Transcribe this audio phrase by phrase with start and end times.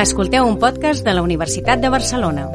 [0.00, 2.48] Escolteu un podcast de la Universitat de Barcelona.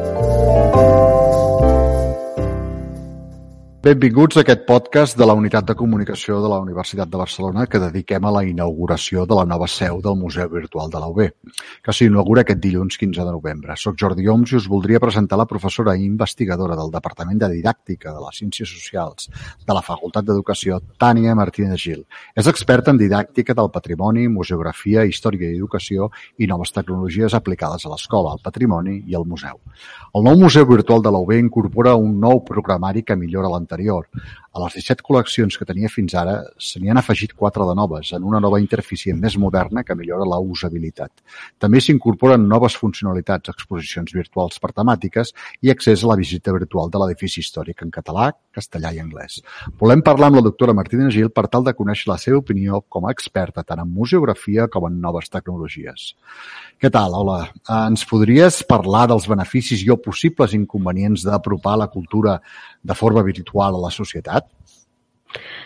[3.86, 7.78] Benvinguts a aquest podcast de la Unitat de Comunicació de la Universitat de Barcelona que
[7.78, 11.52] dediquem a la inauguració de la nova seu del Museu Virtual de la UB,
[11.86, 13.76] que s'inaugura aquest dilluns 15 de novembre.
[13.78, 18.16] Soc Jordi Oms i us voldria presentar la professora i investigadora del Departament de Didàctica
[18.16, 19.30] de les Ciències Socials
[19.68, 22.02] de la Facultat d'Educació, Tània Martínez Gil.
[22.34, 26.10] És experta en didàctica del patrimoni, museografia, història i educació
[26.42, 29.62] i noves tecnologies aplicades a l'escola, al patrimoni i al museu.
[30.16, 34.08] El nou Museu Virtual de la UB incorpora un nou programari que millora l'anterior anterior.
[34.56, 38.14] A les 17 col·leccions que tenia fins ara, se n'hi han afegit 4 de noves,
[38.16, 41.12] en una nova interfície més moderna que millora la usabilitat.
[41.60, 47.02] També s'incorporen noves funcionalitats, exposicions virtuals per temàtiques i accés a la visita virtual de
[47.02, 49.42] l'edifici històric en català, castellà i anglès.
[49.82, 53.10] Volem parlar amb la doctora Martina Gil per tal de conèixer la seva opinió com
[53.10, 56.14] a experta tant en museografia com en noves tecnologies.
[56.80, 57.12] Què tal?
[57.20, 57.42] Hola.
[57.76, 62.40] Ens podries parlar dels beneficis i o possibles inconvenients d'apropar la cultura
[62.86, 64.48] de forma virtual a la societat?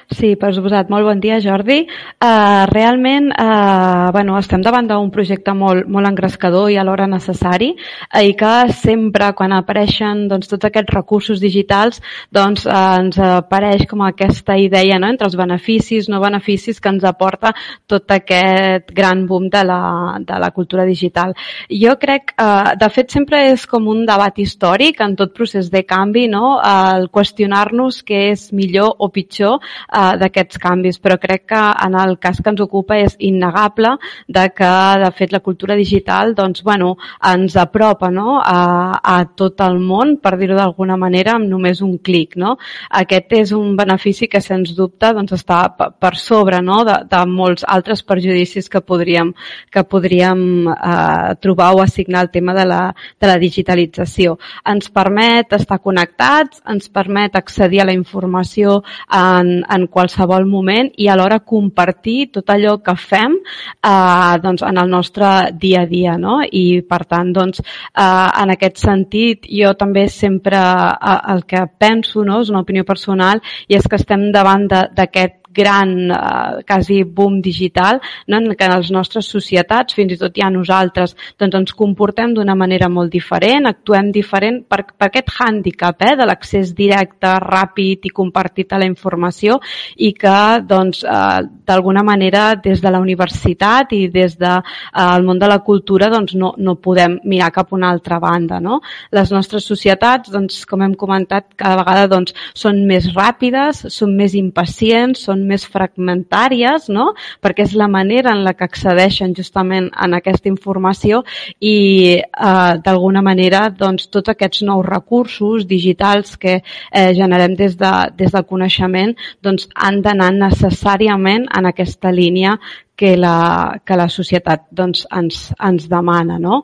[0.10, 0.88] Sí, per suposat.
[0.90, 1.84] Molt bon dia, Jordi.
[2.18, 8.24] Uh, realment, uh, bueno, estem davant d'un projecte molt, molt engrescador i alhora necessari uh,
[8.26, 12.02] i que sempre, quan apareixen doncs, tots aquests recursos digitals,
[12.34, 15.12] doncs, uh, ens apareix com aquesta idea no?
[15.14, 17.54] entre els beneficis, no beneficis que ens aporta
[17.86, 19.84] tot aquest gran boom de la,
[20.26, 21.36] de la cultura digital.
[21.70, 25.86] Jo crec, uh, de fet, sempre és com un debat històric en tot procés de
[25.86, 26.58] canvi, no?
[26.66, 32.18] El qüestionar-nos què és millor o pitjor uh, d'aquests canvis, però crec que en el
[32.20, 33.96] cas que ens ocupa és innegable
[34.28, 34.72] de que,
[35.04, 36.96] de fet, la cultura digital doncs, bueno,
[37.32, 38.40] ens apropa no?
[38.40, 42.38] a, a tot el món, per dir-ho d'alguna manera, amb només un clic.
[42.40, 42.56] No?
[43.02, 46.82] Aquest és un benefici que, sens dubte, doncs, està per sobre no?
[46.88, 49.34] de, de molts altres perjudicis que podríem,
[49.72, 52.82] que podríem eh, trobar o assignar al tema de la,
[53.20, 54.38] de la digitalització.
[54.70, 61.10] Ens permet estar connectats, ens permet accedir a la informació en, en qualsevol moment i
[61.10, 66.18] alhora compartir tot allò que fem eh, doncs, en el nostre dia a dia.
[66.18, 66.40] No?
[66.44, 72.24] I per tant, doncs, eh, en aquest sentit, jo també sempre eh, el que penso
[72.26, 72.42] no?
[72.44, 78.00] és una opinió personal i és que estem davant d'aquest gran eh, quasi boom digital
[78.28, 78.38] no?
[78.40, 82.90] en què les nostres societats, fins i tot ja nosaltres, doncs ens comportem d'una manera
[82.90, 88.74] molt diferent, actuem diferent per, per aquest hàndicap eh, de l'accés directe, ràpid i compartit
[88.74, 89.60] a la informació
[89.98, 95.20] i que doncs, eh, d'alguna manera des de la universitat i des del de, eh,
[95.26, 98.60] món de la cultura doncs, no, no podem mirar cap a una altra banda.
[98.60, 98.80] No?
[99.16, 104.36] Les nostres societats, doncs, com hem comentat, cada vegada doncs, són més ràpides, són més
[104.38, 107.14] impacients, són més fragmentàries, no?
[107.42, 111.24] perquè és la manera en la que accedeixen justament en aquesta informació
[111.60, 111.76] i
[112.20, 118.36] eh, d'alguna manera doncs, tots aquests nous recursos digitals que eh, generem des, de, des
[118.36, 122.58] del coneixement doncs, han d'anar necessàriament en aquesta línia
[123.00, 126.36] que la, que la societat doncs, ens, ens demana.
[126.36, 126.58] No?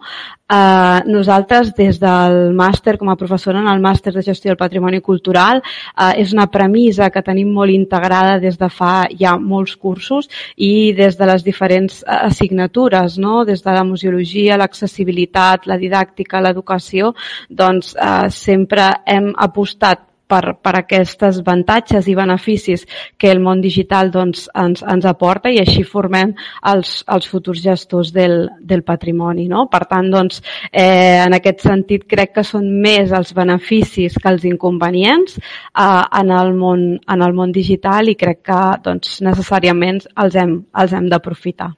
[0.52, 5.00] Eh, nosaltres, des del màster, com a professora en el màster de gestió del patrimoni
[5.06, 10.28] cultural, eh, és una premissa que tenim molt integrada des de fa ja molts cursos
[10.58, 13.46] i des de les diferents eh, assignatures, no?
[13.48, 17.14] des de la museologia, l'accessibilitat, la didàctica, l'educació,
[17.48, 22.86] doncs eh, sempre hem apostat per, per aquests avantatges i beneficis
[23.18, 26.34] que el món digital doncs, ens, ens aporta i així formem
[26.72, 29.48] els, els futurs gestors del, del patrimoni.
[29.52, 29.68] No?
[29.72, 30.42] Per tant, doncs,
[30.72, 36.36] eh, en aquest sentit, crec que són més els beneficis que els inconvenients eh, en,
[36.36, 41.10] el món, en el món digital i crec que doncs, necessàriament els hem, els hem
[41.12, 41.74] d'aprofitar.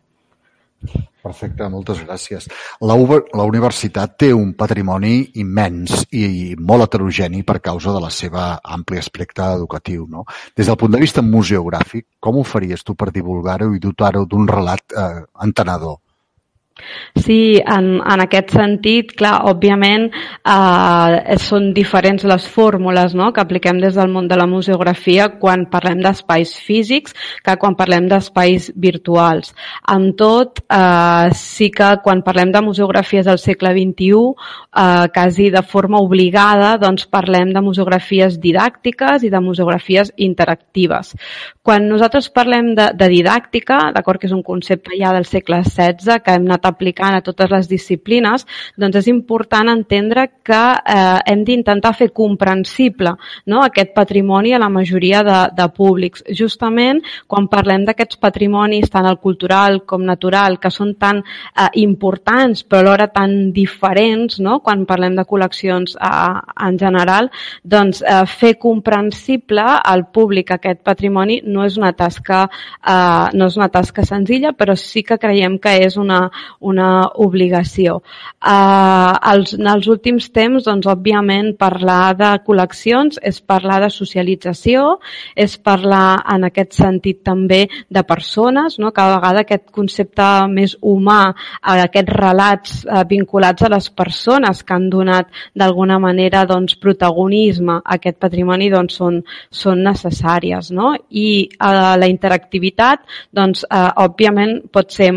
[1.28, 2.48] Perfecte, moltes gràcies.
[2.88, 8.48] La, la universitat té un patrimoni immens i molt heterogeni per causa de la seva
[8.78, 10.08] àmplia espectre educatiu.
[10.08, 10.24] No?
[10.56, 14.48] Des del punt de vista museogràfic, com ho faries tu per divulgar-ho i dotar-ho d'un
[14.48, 16.00] relat eh, entenedor?
[17.18, 23.32] Sí, en, en aquest sentit, clar, òbviament eh, són diferents les fórmules no?
[23.34, 28.08] que apliquem des del món de la museografia quan parlem d'espais físics que quan parlem
[28.12, 29.53] d'espais virtuals.
[29.90, 34.22] Amb tot, eh, sí que quan parlem de museografies del segle XXI,
[34.78, 41.16] eh, quasi de forma obligada, doncs parlem de museografies didàctiques i de museografies interactives.
[41.64, 46.22] Quan nosaltres parlem de, de didàctica, d'acord que és un concepte ja del segle XVI
[46.23, 48.46] que hem anat aplicant a totes les disciplines,
[48.78, 53.16] doncs és important entendre que eh, hem d'intentar fer comprensible
[53.46, 56.23] no, aquest patrimoni a la majoria de, de públics.
[56.34, 62.64] Justament quan parlem d'aquests patrimonis, tant el cultural com natural, que són tan eh, importants
[62.64, 64.59] però alhora tan diferents, no?
[64.63, 67.29] quan parlem de col·leccions eh, en general,
[67.63, 73.58] doncs eh, fer comprensible al públic aquest patrimoni no és una tasca, eh, no és
[73.59, 76.28] una tasca senzilla, però sí que creiem que és una,
[76.59, 78.00] una obligació.
[78.42, 84.98] Eh, els, en els últims temps, doncs, òbviament, parlar de col·leccions és parlar de socialització,
[85.36, 88.92] és parlar en aquest sentit també de persones, no?
[88.92, 91.22] cada vegada aquest concepte més humà,
[91.62, 97.80] eh, aquests relats eh, vinculats a les persones que han donat d'alguna manera doncs, protagonisme
[97.80, 99.22] a aquest patrimoni doncs, són,
[99.52, 100.72] són necessàries.
[100.72, 100.94] No?
[101.09, 103.06] I eh, la interactivitat,
[103.36, 105.12] doncs, eh, òbviament, pot ser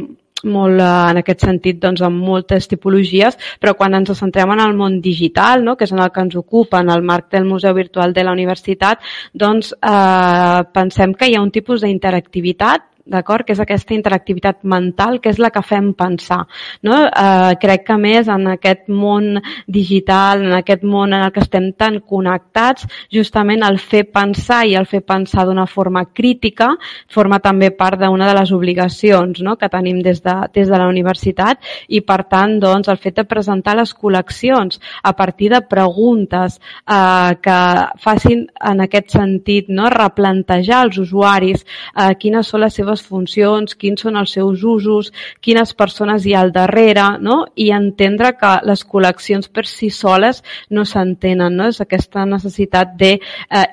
[0.44, 4.76] molt eh, en aquest sentit doncs, amb moltes tipologies, però quan ens centrem en el
[4.76, 5.76] món digital, no?
[5.76, 8.36] que és en el que ens ocupa, en el marc del Museu Virtual de la
[8.36, 9.02] Universitat,
[9.32, 13.46] doncs eh, pensem que hi ha un tipus d'interactivitat d'acord?
[13.46, 16.42] Que és aquesta interactivitat mental que és la que fem pensar,
[16.86, 16.98] no?
[17.06, 21.72] Eh, crec que més en aquest món digital, en aquest món en el que estem
[21.78, 26.70] tan connectats, justament el fer pensar i el fer pensar d'una forma crítica
[27.10, 29.56] forma també part d'una de les obligacions no?
[29.56, 33.26] que tenim des de, des de la universitat i per tant doncs, el fet de
[33.28, 37.58] presentar les col·leccions a partir de preguntes eh, que
[38.02, 39.90] facin en aquest sentit no?
[39.92, 45.12] replantejar als usuaris eh, quines són les seves seves funcions, quins són els seus usos,
[45.40, 47.46] quines persones hi ha al darrere, no?
[47.54, 51.56] i entendre que les col·leccions per si soles no s'entenen.
[51.56, 51.68] No?
[51.70, 53.66] És aquesta necessitat de eh,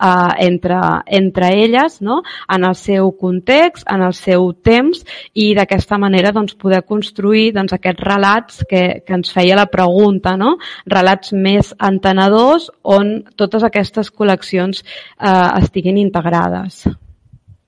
[0.00, 2.22] eh, entre, entre elles no?
[2.48, 5.04] en el seu context, en el seu temps
[5.34, 10.36] i d'aquesta manera doncs, poder construir doncs, aquests relats que, que ens feia la pregunta,
[10.36, 10.56] no?
[10.86, 16.69] relats més entenedors on totes aquestes col·leccions eh, estiguin integrades.
[16.70, 16.86] house.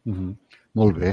[0.06, 0.32] Mm-hmm.
[0.72, 1.10] Molt bé.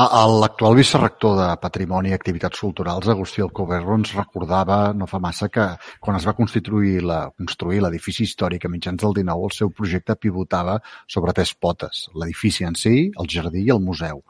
[0.00, 5.66] L'actual vicerrector de Patrimoni i Activitats Culturals, Agustí Alcoberro, ens recordava no fa massa que
[6.00, 10.16] quan es va constituir la, construir l'edifici històric a mitjans del 19, el seu projecte
[10.16, 14.22] pivotava sobre tres potes, l'edifici en si, el jardí i el museu.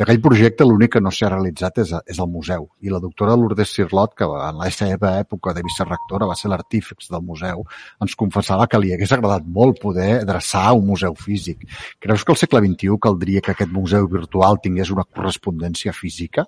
[0.00, 3.76] D'aquell projecte l'únic que no s'ha realitzat és, és el museu i la doctora Lourdes
[3.76, 7.66] Sirlot, que en la seva època de vicerrectora va ser l'artífex del museu,
[8.00, 11.68] ens confessava que li hagués agradat molt poder adreçar un museu físic.
[12.00, 16.46] Creus que al segle XXI caldria que aquest museu virtual virtual tingués una correspondència física?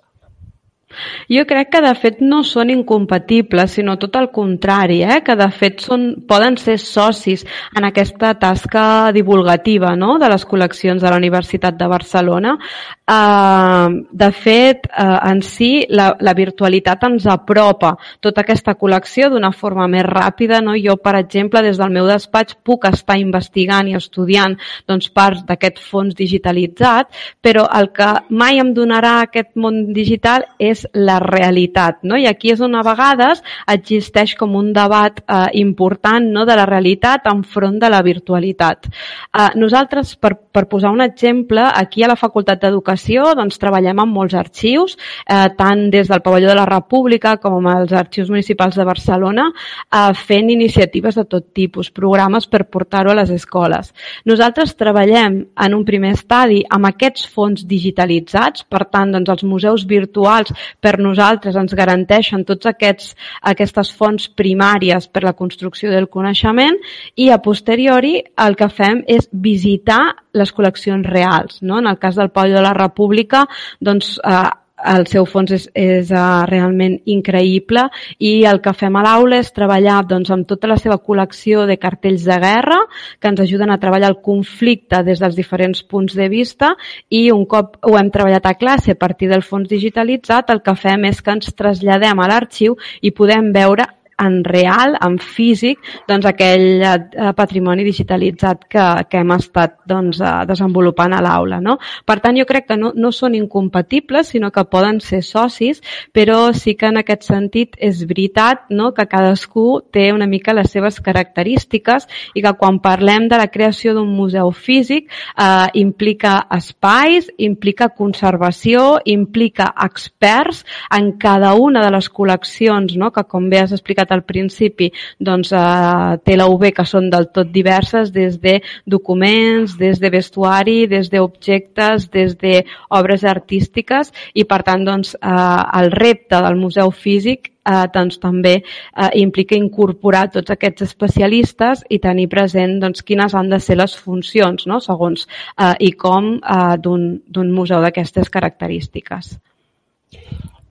[1.31, 5.21] Jo crec que de fet no són incompatibles, sinó tot el contrari, eh?
[5.25, 7.45] que de fet són, poden ser socis
[7.77, 10.17] en aquesta tasca divulgativa no?
[10.21, 12.55] de les col·leccions de la Universitat de Barcelona.
[13.03, 17.93] Uh, de fet, uh, en si, la, la virtualitat ens apropa
[18.23, 20.61] tota aquesta col·lecció d'una forma més ràpida.
[20.63, 20.77] No?
[20.79, 24.55] Jo, per exemple, des del meu despatx puc estar investigant i estudiant
[24.87, 27.11] doncs, parts d'aquest fons digitalitzat,
[27.43, 32.01] però el que mai em donarà aquest món digital és la realitat.
[32.03, 32.17] No?
[32.17, 36.45] I aquí és on a vegades existeix com un debat eh, important no?
[36.45, 38.87] de la realitat enfront de la virtualitat.
[38.87, 44.13] Eh, nosaltres, per, per posar un exemple, aquí a la Facultat d'Educació doncs, treballem amb
[44.13, 44.97] molts arxius,
[45.27, 49.49] eh, tant des del Pavelló de la República com amb els arxius municipals de Barcelona,
[49.51, 53.93] eh, fent iniciatives de tot tipus, programes per portar-ho a les escoles.
[54.25, 59.85] Nosaltres treballem en un primer estadi amb aquests fons digitalitzats, per tant, doncs, els museus
[59.87, 66.79] virtuals per nosaltres ens garanteixen tots aquests, aquestes fonts primàries per la construcció del coneixement
[67.15, 70.01] i a posteriori el que fem és visitar
[70.33, 71.61] les col·leccions reals.
[71.61, 71.79] No?
[71.79, 73.45] En el cas del Pau de la República,
[73.81, 74.49] doncs, eh,
[74.91, 77.85] el seu fons és, és uh, realment increïble
[78.19, 81.77] i el que fem a l'aula és treballar doncs, amb tota la seva col·lecció de
[81.81, 82.79] cartells de guerra
[83.19, 86.73] que ens ajuden a treballar el conflicte des dels diferents punts de vista
[87.09, 90.75] i un cop ho hem treballat a classe a partir del fons digitalitzat el que
[90.75, 93.87] fem és que ens traslladem a l'arxiu i podem veure
[94.23, 100.33] en real, en físic, doncs aquell eh, patrimoni digitalitzat que, que hem estat doncs, eh,
[100.49, 101.59] desenvolupant a l'aula.
[101.63, 101.77] No?
[102.05, 105.81] Per tant, jo crec que no, no són incompatibles, sinó que poden ser socis,
[106.13, 108.91] però sí que en aquest sentit és veritat no?
[108.95, 113.93] que cadascú té una mica les seves característiques i que quan parlem de la creació
[113.95, 120.63] d'un museu físic eh, implica espais, implica conservació, implica experts
[120.93, 123.11] en cada una de les col·leccions, no?
[123.13, 124.89] que com bé has explicat al principi,
[125.19, 130.11] doncs eh, té la UB que són del tot diverses, des de documents, des de
[130.13, 136.59] vestuari, des d'objectes, des de obres artístiques i per tant doncs, eh, el repte del
[136.59, 143.03] museu físic eh, doncs, també eh, implica incorporar tots aquests especialistes i tenir present doncs,
[143.05, 144.79] quines han de ser les funcions, no?
[144.83, 149.37] segons eh, i com eh, d'un museu d'aquestes característiques.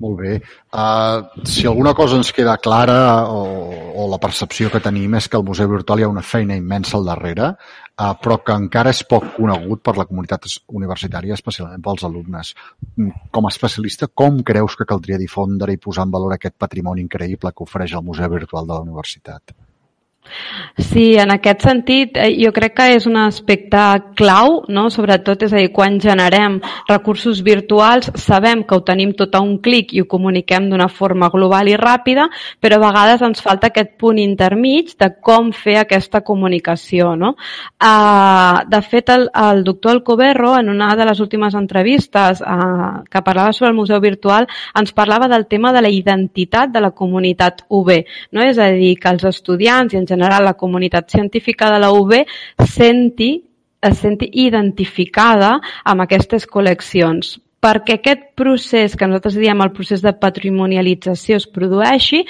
[0.03, 0.33] Molt bé.
[0.75, 3.43] Uh, si alguna cosa ens queda clara o,
[4.03, 6.97] o la percepció que tenim és que al Museu Virtual hi ha una feina immensa
[6.99, 12.03] al darrere, uh, però que encara és poc conegut per la comunitat universitària, especialment pels
[12.09, 12.55] alumnes.
[12.97, 17.07] Mm, com a especialista, com creus que caldria difondre i posar en valor aquest patrimoni
[17.07, 19.55] increïble que ofereix el Museu Virtual de la Universitat?
[20.79, 23.81] Sí, en aquest sentit, eh, jo crec que és un aspecte
[24.17, 24.87] clau, no?
[24.91, 29.59] sobretot, és a dir, quan generem recursos virtuals, sabem que ho tenim tot a un
[29.61, 32.29] clic i ho comuniquem d'una forma global i ràpida,
[32.61, 37.13] però a vegades ens falta aquest punt intermig de com fer aquesta comunicació.
[37.17, 37.35] No?
[37.77, 43.23] Uh, de fet, el, el doctor Alcoberro, en una de les últimes entrevistes uh, que
[43.23, 44.49] parlava sobre el museu virtual,
[44.79, 47.93] ens parlava del tema de la identitat de la comunitat UB.
[48.33, 48.47] No?
[48.47, 52.19] És a dir, que els estudiants i en general la comunitat científica de la UB
[52.69, 53.33] senti,
[53.83, 60.11] es senti identificada amb aquestes col·leccions perquè aquest procés, que nosaltres diem el procés de
[60.19, 62.25] patrimonialització es produeixi,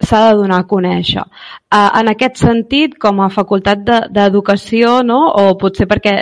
[0.00, 1.24] s'ha de donar a conèixer.
[1.68, 5.18] Uh, en aquest sentit, com a facultat d'educació, de, no?
[5.28, 6.14] o potser perquè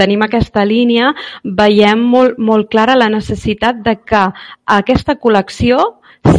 [0.00, 4.26] tenim aquesta línia, veiem molt, molt clara la necessitat de que
[4.80, 5.80] aquesta col·lecció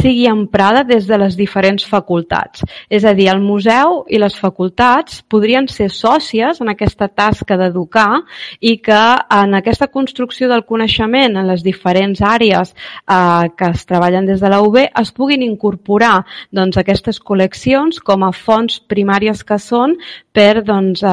[0.00, 2.62] sigui emprada des de les diferents facultats.
[2.90, 8.22] És a dir, el museu i les facultats podrien ser sòcies en aquesta tasca d'educar
[8.60, 9.02] i que
[9.36, 14.50] en aquesta construcció del coneixement en les diferents àrees eh, que es treballen des de
[14.50, 19.96] la UB es puguin incorporar doncs, aquestes col·leccions com a fonts primàries que són
[20.32, 21.08] per, doncs, eh,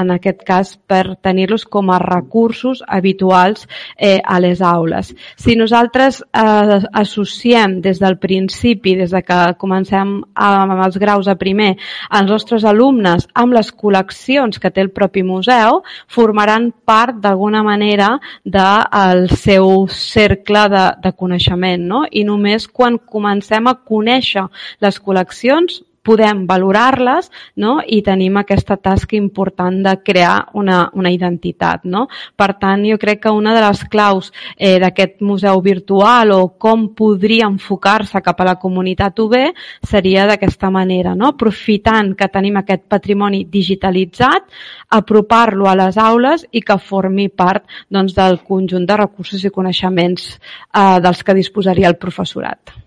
[0.00, 3.66] en aquest cas, per tenir-los com a recursos habituals
[3.96, 5.12] eh, a les aules.
[5.36, 11.36] Si nosaltres eh, associem des del principi, des de que comencem amb els graus a
[11.40, 11.72] primer,
[12.12, 18.14] els nostres alumnes amb les col·leccions que té el propi museu, formaran part d'alguna manera
[18.44, 21.88] del seu cercle de, de coneixement.
[21.88, 22.04] No?
[22.10, 24.46] I només quan comencem a conèixer
[24.84, 27.78] les col·leccions podem valorar-les no?
[27.82, 31.84] i tenim aquesta tasca important de crear una, una identitat.
[31.88, 32.06] No?
[32.36, 36.90] Per tant, jo crec que una de les claus eh, d'aquest museu virtual o com
[36.96, 39.36] podria enfocar-se cap a la comunitat UB
[39.82, 41.32] seria d'aquesta manera, no?
[41.32, 44.48] aprofitant que tenim aquest patrimoni digitalitzat,
[44.94, 50.34] apropar-lo a les aules i que formi part doncs, del conjunt de recursos i coneixements
[50.36, 52.83] eh, dels que disposaria el professorat.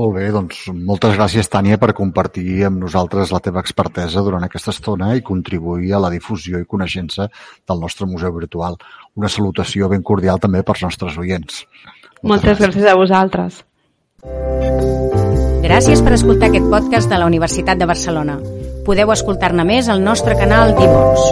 [0.00, 4.72] Molt bé, doncs moltes gràcies, Tània, per compartir amb nosaltres la teva expertesa durant aquesta
[4.72, 7.26] estona i contribuir a la difusió i coneixença
[7.68, 8.78] del nostre museu virtual.
[9.20, 11.66] Una salutació ben cordial també pels nostres oients.
[12.22, 12.64] Moltes, moltes gràcies.
[12.64, 13.60] gràcies a vosaltres.
[15.66, 18.38] Gràcies per escoltar aquest podcast de la Universitat de Barcelona.
[18.88, 21.28] Podeu escoltar-ne més al nostre canal Dimons.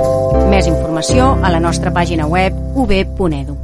[0.53, 3.57] Més informació a la nostra pàgina web ub.edu.